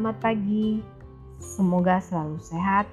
[0.00, 0.80] Selamat pagi.
[1.36, 2.88] Semoga selalu sehat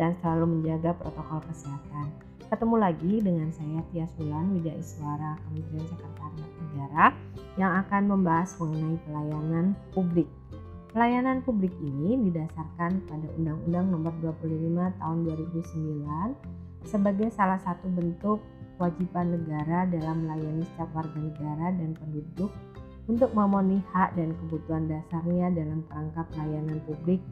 [0.00, 2.08] dan selalu menjaga protokol kesehatan.
[2.48, 7.06] Ketemu lagi dengan saya Tia Sulan Widya Iswara Kementerian Sekretariat Negara
[7.60, 10.24] yang akan membahas mengenai pelayanan publik.
[10.88, 18.40] Pelayanan publik ini didasarkan pada Undang-Undang Nomor 25 Tahun 2009 sebagai salah satu bentuk
[18.80, 22.48] kewajiban negara dalam melayani setiap warga negara dan penduduk
[23.08, 27.24] untuk memenuhi hak dan kebutuhan dasarnya dalam kerangka pelayanan publik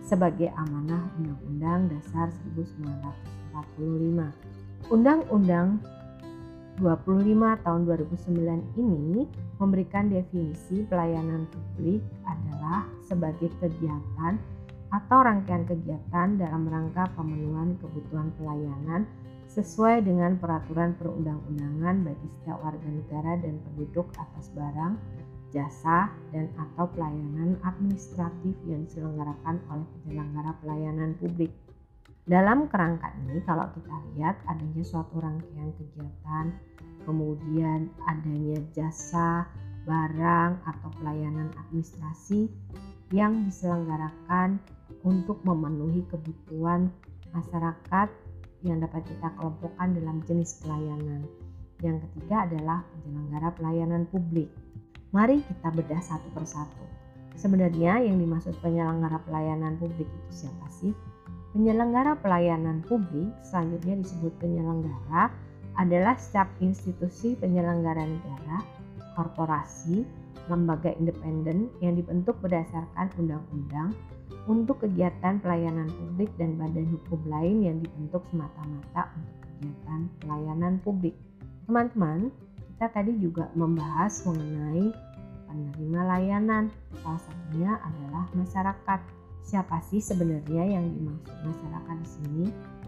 [0.00, 4.32] sebagai amanah Undang-Undang Dasar 1945.
[4.88, 5.84] Undang-Undang
[6.80, 9.28] 25 tahun 2009 ini
[9.60, 14.40] memberikan definisi pelayanan publik adalah sebagai kegiatan
[14.88, 19.04] atau rangkaian kegiatan dalam rangka pemenuhan kebutuhan pelayanan
[19.48, 25.00] sesuai dengan peraturan perundang-undangan bagi setiap warga negara dan penduduk atas barang,
[25.48, 31.48] jasa, dan atau pelayanan administratif yang diselenggarakan oleh penyelenggara pelayanan publik.
[32.28, 36.52] Dalam kerangka ini kalau kita lihat adanya suatu rangkaian kegiatan,
[37.08, 39.48] kemudian adanya jasa,
[39.88, 42.52] barang atau pelayanan administrasi
[43.16, 44.60] yang diselenggarakan
[45.00, 46.92] untuk memenuhi kebutuhan
[47.32, 48.12] masyarakat
[48.66, 51.22] yang dapat kita kelompokkan dalam jenis pelayanan.
[51.78, 54.50] Yang ketiga adalah penyelenggara pelayanan publik.
[55.14, 56.84] Mari kita bedah satu persatu.
[57.38, 60.92] Sebenarnya yang dimaksud penyelenggara pelayanan publik itu siapa sih?
[61.54, 65.30] Penyelenggara pelayanan publik selanjutnya disebut penyelenggara
[65.78, 68.58] adalah setiap institusi penyelenggara negara,
[69.14, 70.02] korporasi,
[70.50, 73.94] lembaga independen yang dibentuk berdasarkan undang-undang
[74.48, 81.14] untuk kegiatan pelayanan publik dan badan hukum lain yang dibentuk semata-mata untuk kegiatan pelayanan publik.
[81.68, 82.32] Teman-teman,
[82.76, 84.88] kita tadi juga membahas mengenai
[85.48, 86.64] penerima layanan.
[87.02, 89.00] Salah satunya adalah masyarakat.
[89.44, 92.44] Siapa sih sebenarnya yang dimaksud masyarakat di sini?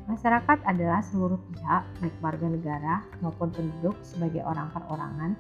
[0.09, 5.39] Masyarakat adalah seluruh pihak, baik warga negara maupun penduduk sebagai orang perorangan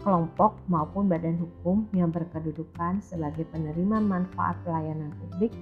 [0.00, 5.52] kelompok maupun badan hukum yang berkedudukan sebagai penerima manfaat pelayanan publik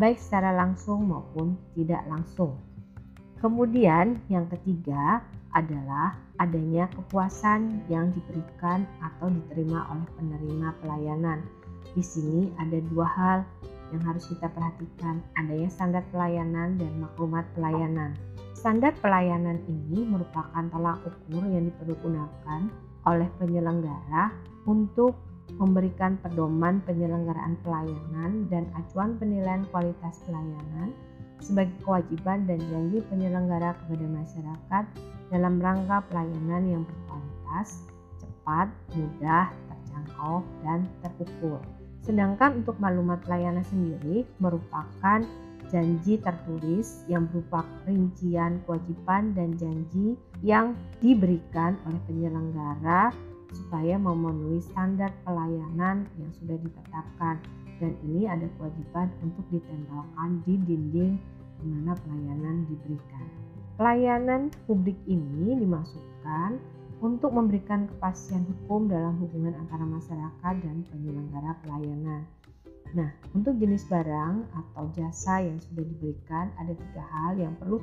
[0.00, 2.56] baik secara langsung maupun tidak langsung.
[3.40, 5.24] Kemudian yang ketiga
[5.56, 11.40] adalah adanya kepuasan yang diberikan atau diterima oleh penerima pelayanan.
[11.96, 13.38] Di sini ada dua hal
[13.90, 18.14] yang harus kita perhatikan, adanya standar pelayanan dan maklumat pelayanan.
[18.54, 22.70] Standar pelayanan ini merupakan tolak ukur yang dipergunakan
[23.08, 24.34] oleh penyelenggara
[24.68, 25.16] untuk
[25.58, 30.94] memberikan pedoman penyelenggaraan pelayanan dan acuan penilaian kualitas pelayanan
[31.40, 34.84] sebagai kewajiban dan janji penyelenggara kepada masyarakat
[35.32, 37.88] dalam rangka pelayanan yang berkualitas,
[38.20, 41.60] cepat, mudah, terjangkau, dan terukur.
[42.04, 45.24] Sedangkan untuk maklumat pelayanan sendiri merupakan
[45.70, 53.12] janji tertulis yang berupa rincian kewajiban dan janji yang diberikan oleh penyelenggara
[53.50, 57.36] supaya memenuhi standar pelayanan yang sudah ditetapkan
[57.80, 61.12] dan ini ada kewajiban untuk ditempelkan di dinding
[61.60, 63.26] di mana pelayanan diberikan.
[63.80, 66.60] Pelayanan publik ini dimaksudkan
[67.00, 72.28] untuk memberikan kepastian hukum dalam hubungan antara masyarakat dan penyelenggara pelayanan
[72.90, 73.06] Nah,
[73.38, 77.78] untuk jenis barang atau jasa yang sudah diberikan ada tiga hal yang perlu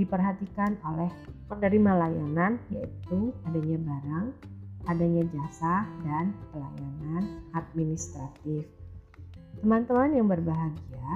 [0.00, 1.10] diperhatikan oleh
[1.48, 4.26] penerima layanan yaitu adanya barang,
[4.88, 8.64] adanya jasa, dan pelayanan administratif.
[9.60, 11.08] Teman-teman yang berbahagia,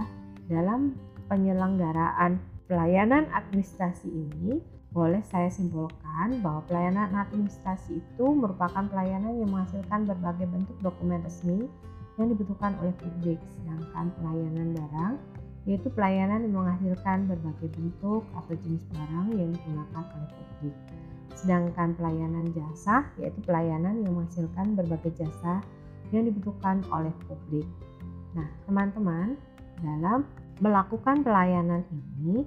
[0.46, 0.94] dalam
[1.26, 2.38] penyelenggaraan
[2.70, 4.62] pelayanan administrasi ini
[4.94, 11.68] boleh saya simpulkan bahwa pelayanan administrasi itu merupakan pelayanan yang menghasilkan berbagai bentuk dokumen resmi
[12.16, 13.36] yang dibutuhkan oleh publik.
[13.60, 15.14] Sedangkan pelayanan barang
[15.66, 20.76] yaitu pelayanan yang menghasilkan berbagai bentuk atau jenis barang yang digunakan oleh publik.
[21.34, 25.60] Sedangkan pelayanan jasa yaitu pelayanan yang menghasilkan berbagai jasa
[26.14, 27.66] yang dibutuhkan oleh publik.
[28.38, 29.34] Nah, teman-teman,
[29.82, 30.24] dalam
[30.62, 32.46] melakukan pelayanan ini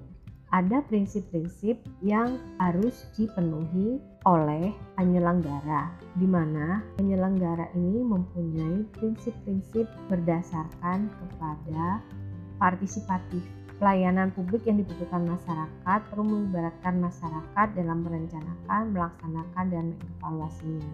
[0.49, 12.01] ada prinsip-prinsip yang harus dipenuhi oleh penyelenggara, di mana penyelenggara ini mempunyai prinsip-prinsip berdasarkan kepada
[12.59, 13.41] partisipatif.
[13.79, 20.91] Pelayanan publik yang dibutuhkan masyarakat perlu melibatkan masyarakat dalam merencanakan, melaksanakan, dan mengevaluasinya.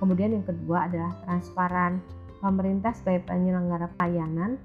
[0.00, 2.00] Kemudian yang kedua adalah transparan.
[2.40, 4.56] Pemerintah sebagai penyelenggara pelayanan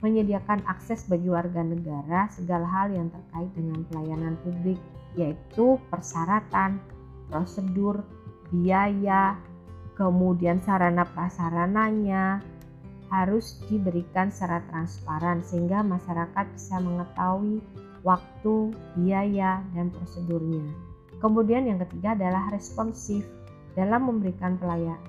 [0.00, 4.78] menyediakan akses bagi warga negara segala hal yang terkait dengan pelayanan publik,
[5.18, 6.80] yaitu persyaratan,
[7.28, 8.06] prosedur,
[8.54, 9.34] biaya,
[9.96, 12.44] kemudian sarana prasarananya,
[13.10, 17.62] harus diberikan secara transparan sehingga masyarakat bisa mengetahui
[18.06, 20.62] waktu, biaya, dan prosedurnya.
[21.18, 23.26] Kemudian yang ketiga adalah responsif.
[23.76, 24.56] Dalam memberikan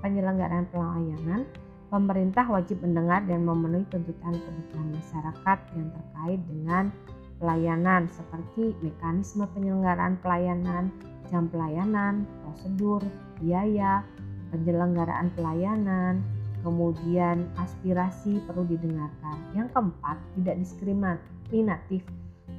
[0.04, 1.48] penyelenggaraan pelayanan,
[1.88, 6.84] pemerintah wajib mendengar dan memenuhi tuntutan kebutuhan masyarakat yang terkait dengan
[7.40, 10.92] pelayanan seperti mekanisme penyelenggaraan pelayanan,
[11.32, 13.00] jam pelayanan, prosedur,
[13.40, 14.04] biaya,
[14.52, 16.20] penyelenggaraan pelayanan,
[16.68, 19.40] kemudian aspirasi perlu didengarkan.
[19.56, 22.04] Yang keempat, tidak diskriminatif.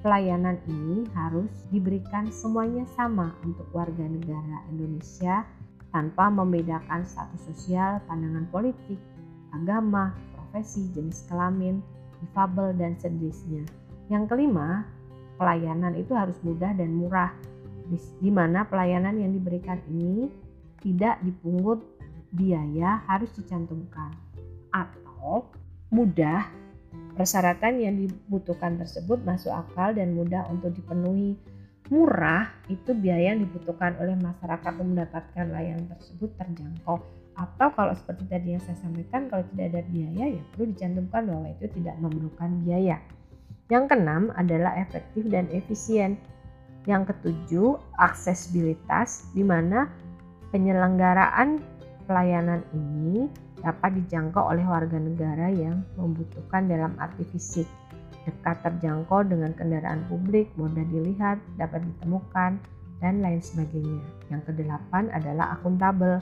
[0.01, 5.45] Pelayanan ini harus diberikan semuanya sama untuk warga negara Indonesia
[5.93, 8.97] tanpa membedakan status sosial, pandangan politik,
[9.53, 11.85] agama, profesi, jenis kelamin,
[12.25, 13.65] difabel, dan sejenisnya.
[14.09, 14.89] Yang kelima,
[15.37, 17.33] pelayanan itu harus mudah dan murah,
[18.21, 20.29] di mana pelayanan yang diberikan ini
[20.85, 21.81] tidak dipungut
[22.33, 24.13] biaya harus dicantumkan.
[24.73, 25.49] Atau
[25.89, 26.49] mudah
[27.17, 31.35] persyaratan yang dibutuhkan tersebut masuk akal dan mudah untuk dipenuhi.
[31.89, 37.01] Murah itu biaya yang dibutuhkan oleh masyarakat untuk mendapatkan layanan tersebut terjangkau.
[37.39, 41.47] Atau kalau seperti tadi yang saya sampaikan kalau tidak ada biaya ya perlu dicantumkan bahwa
[41.49, 43.01] itu tidak memerlukan biaya.
[43.73, 46.21] Yang keenam adalah efektif dan efisien.
[46.85, 49.89] Yang ketujuh aksesibilitas di mana
[50.53, 51.61] penyelenggaraan
[52.09, 53.29] pelayanan ini
[53.61, 57.69] dapat dijangkau oleh warga negara yang membutuhkan dalam arti fisik,
[58.25, 62.57] dekat terjangkau dengan kendaraan publik, mudah dilihat, dapat ditemukan,
[62.99, 64.03] dan lain sebagainya.
[64.33, 66.19] Yang kedelapan adalah akuntabel.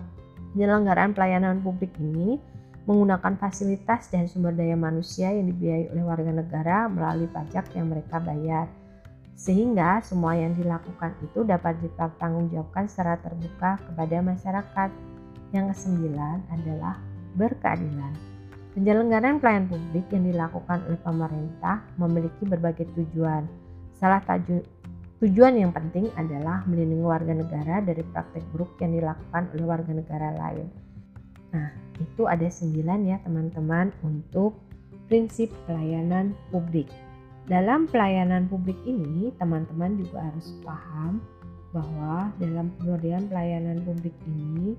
[0.53, 2.41] Penyelenggaraan pelayanan publik ini
[2.87, 8.23] menggunakan fasilitas dan sumber daya manusia yang dibiayai oleh warga negara melalui pajak yang mereka
[8.23, 8.71] bayar.
[9.37, 14.91] Sehingga semua yang dilakukan itu dapat dipertanggungjawabkan secara terbuka kepada masyarakat.
[15.55, 16.99] Yang kesembilan adalah
[17.37, 18.15] berkeadilan.
[18.77, 23.49] Penyelenggaraan pelayanan publik yang dilakukan oleh pemerintah memiliki berbagai tujuan.
[23.97, 24.61] Salah taju,
[25.25, 30.29] tujuan yang penting adalah melindungi warga negara dari praktek buruk yang dilakukan oleh warga negara
[30.37, 30.69] lain.
[31.57, 34.61] Nah, itu ada sembilan ya teman-teman untuk
[35.09, 36.93] prinsip pelayanan publik.
[37.49, 41.23] Dalam pelayanan publik ini, teman-teman juga harus paham
[41.73, 44.75] bahwa dalam pemberian pelayanan publik ini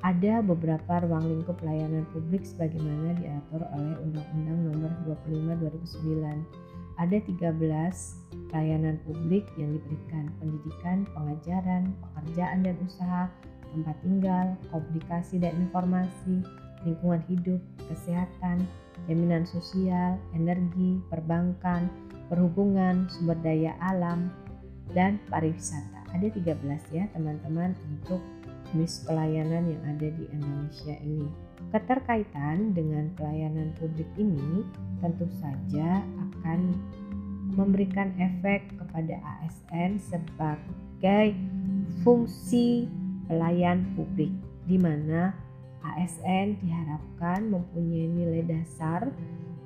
[0.00, 4.92] ada beberapa ruang lingkup pelayanan publik sebagaimana diatur oleh Undang-Undang Nomor
[5.28, 5.60] 25
[6.00, 7.00] 2009.
[7.00, 13.24] Ada 13 pelayanan publik yang diberikan pendidikan, pengajaran, pekerjaan dan usaha,
[13.72, 16.44] tempat tinggal, komunikasi dan informasi,
[16.84, 18.64] lingkungan hidup, kesehatan,
[19.08, 21.88] jaminan sosial, energi, perbankan,
[22.28, 24.28] perhubungan, sumber daya alam,
[24.92, 26.04] dan pariwisata.
[26.10, 26.56] Ada 13
[26.90, 28.20] ya teman-teman untuk
[28.70, 31.28] jenis pelayanan yang ada di Indonesia ini.
[31.74, 34.64] Keterkaitan dengan pelayanan publik ini
[35.02, 36.74] tentu saja akan
[37.54, 41.34] memberikan efek kepada ASN sebagai
[42.06, 42.86] fungsi
[43.26, 44.30] pelayan publik
[44.70, 45.34] di mana
[45.82, 49.10] ASN diharapkan mempunyai nilai dasar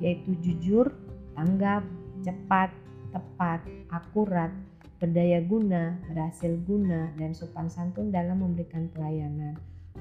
[0.03, 0.91] yaitu jujur,
[1.37, 1.85] tanggap,
[2.25, 2.71] cepat,
[3.15, 3.61] tepat,
[3.95, 4.51] akurat,
[5.05, 9.53] berdaya guna, berhasil guna, dan sopan santun dalam memberikan pelayanan.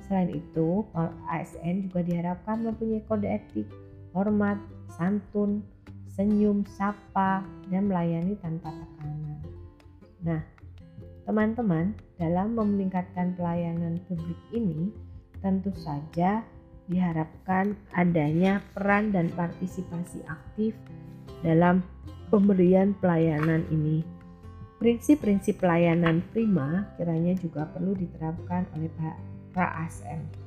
[0.07, 0.88] Selain itu,
[1.27, 3.67] ASN juga diharapkan mempunyai kode etik,
[4.15, 4.55] hormat,
[4.95, 5.60] santun,
[6.07, 9.43] senyum, sapa, dan melayani tanpa tekanan.
[10.24, 10.41] Nah,
[11.27, 14.88] teman-teman, dalam meningkatkan pelayanan publik ini,
[15.43, 16.48] tentu saja
[16.88, 20.72] diharapkan adanya peran dan partisipasi aktif
[21.43, 21.83] dalam
[22.31, 24.23] pemberian pelayanan ini
[24.82, 28.92] Prinsip-prinsip pelayanan prima kiranya juga perlu diterapkan oleh
[29.53, 30.44] para ASN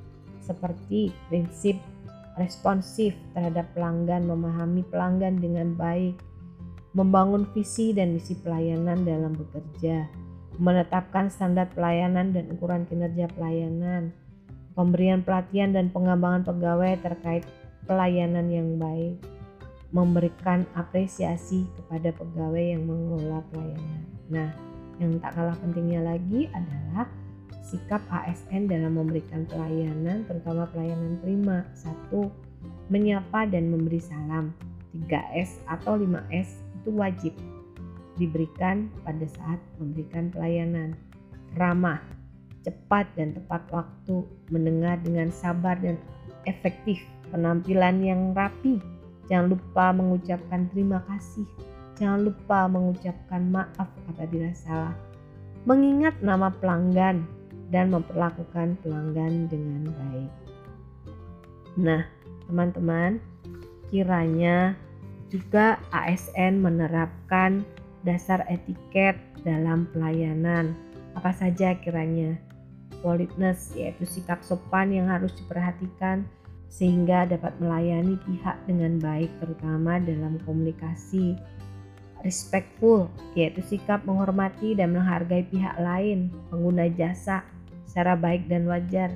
[0.46, 1.74] seperti prinsip
[2.36, 6.20] responsif terhadap pelanggan, memahami pelanggan dengan baik,
[6.92, 10.04] membangun visi dan misi pelayanan dalam bekerja,
[10.60, 14.12] menetapkan standar pelayanan dan ukuran kinerja pelayanan,
[14.76, 17.44] pemberian pelatihan dan pengembangan pegawai terkait
[17.88, 19.16] pelayanan yang baik,
[19.96, 24.04] memberikan apresiasi kepada pegawai yang mengelola pelayanan.
[24.28, 24.52] Nah,
[25.00, 27.08] yang tak kalah pentingnya lagi adalah
[27.64, 31.64] sikap ASN dalam memberikan pelayanan, terutama pelayanan prima.
[31.72, 32.28] Satu,
[32.92, 34.52] menyapa dan memberi salam.
[34.92, 37.32] 3S atau 5S itu wajib
[38.16, 40.96] diberikan pada saat memberikan pelayanan.
[41.56, 42.00] Ramah,
[42.64, 46.00] cepat dan tepat waktu, mendengar dengan sabar dan
[46.48, 47.00] efektif,
[47.32, 48.80] penampilan yang rapi.
[49.26, 51.46] Jangan lupa mengucapkan terima kasih
[51.96, 54.92] Jangan lupa mengucapkan maaf apabila salah,
[55.64, 57.24] mengingat nama pelanggan,
[57.72, 60.32] dan memperlakukan pelanggan dengan baik.
[61.80, 62.04] Nah,
[62.46, 63.18] teman-teman,
[63.88, 64.76] kiranya
[65.32, 67.64] juga ASN menerapkan
[68.04, 70.76] dasar etiket dalam pelayanan.
[71.16, 72.38] Apa saja kiranya?
[73.02, 76.28] Politeness yaitu sikap sopan yang harus diperhatikan
[76.66, 81.38] sehingga dapat melayani pihak dengan baik terutama dalam komunikasi.
[82.24, 83.06] Respectful
[83.38, 87.46] yaitu sikap menghormati dan menghargai pihak lain, pengguna jasa
[87.86, 89.14] secara baik dan wajar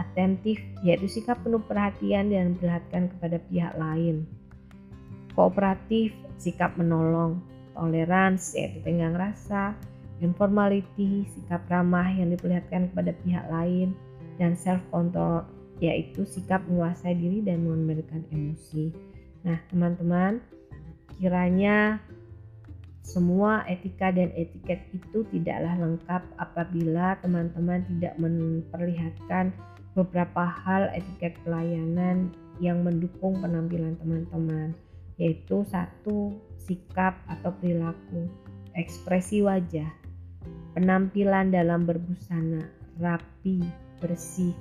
[0.00, 4.24] atentif yaitu sikap penuh perhatian dan memperhatikan kepada pihak lain.
[5.36, 7.44] Kooperatif, sikap menolong,
[7.76, 9.76] tolerans yaitu tenggang rasa,
[10.24, 13.92] informality, sikap ramah yang diperlihatkan kepada pihak lain,
[14.40, 15.44] dan self control
[15.80, 18.92] yaitu sikap menguasai diri dan memberikan emosi.
[19.44, 20.40] Nah, teman-teman,
[21.20, 22.00] kiranya
[23.06, 29.54] semua etika dan etiket itu tidaklah lengkap apabila teman-teman tidak memperlihatkan
[29.94, 34.74] beberapa hal etiket pelayanan yang mendukung penampilan teman-teman,
[35.16, 38.26] yaitu satu sikap atau perilaku,
[38.74, 39.88] ekspresi wajah,
[40.74, 42.66] penampilan dalam berbusana,
[42.98, 43.62] rapi,
[44.02, 44.52] bersih,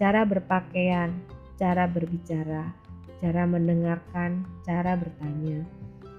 [0.00, 1.12] cara berpakaian,
[1.60, 2.72] cara berbicara,
[3.20, 5.60] cara mendengarkan, cara bertanya.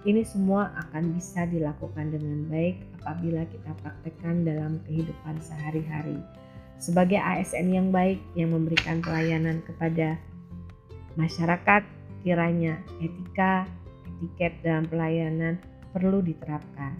[0.05, 6.21] Ini semua akan bisa dilakukan dengan baik apabila kita praktekkan dalam kehidupan sehari-hari
[6.81, 10.17] sebagai ASN yang baik yang memberikan pelayanan kepada
[11.13, 11.85] masyarakat,
[12.25, 13.69] kiranya etika,
[14.17, 15.61] etiket dalam pelayanan
[15.93, 16.97] perlu diterapkan.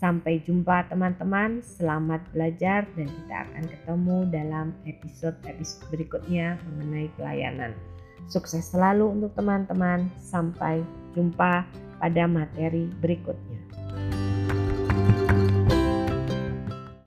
[0.00, 7.76] Sampai jumpa teman-teman, selamat belajar dan kita akan ketemu dalam episode-episode berikutnya mengenai pelayanan.
[8.24, 10.80] Sukses selalu untuk teman-teman, sampai
[11.12, 11.68] jumpa
[12.00, 13.60] pada materi berikutnya.